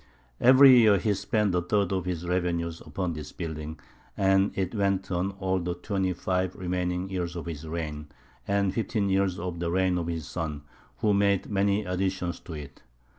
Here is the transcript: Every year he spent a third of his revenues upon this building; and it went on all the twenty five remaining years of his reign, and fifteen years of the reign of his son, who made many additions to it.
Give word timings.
Every 0.39 0.75
year 0.79 0.97
he 0.97 1.13
spent 1.13 1.53
a 1.53 1.61
third 1.61 1.91
of 1.93 2.05
his 2.05 2.27
revenues 2.27 2.81
upon 2.83 3.13
this 3.13 3.31
building; 3.31 3.79
and 4.17 4.51
it 4.57 4.73
went 4.73 5.11
on 5.11 5.33
all 5.33 5.59
the 5.59 5.75
twenty 5.75 6.11
five 6.13 6.55
remaining 6.55 7.07
years 7.09 7.35
of 7.35 7.45
his 7.45 7.67
reign, 7.67 8.07
and 8.47 8.73
fifteen 8.73 9.09
years 9.09 9.37
of 9.37 9.59
the 9.59 9.69
reign 9.69 9.99
of 9.99 10.07
his 10.07 10.25
son, 10.27 10.63
who 11.01 11.13
made 11.13 11.51
many 11.51 11.85
additions 11.85 12.39
to 12.39 12.53
it. 12.53 12.81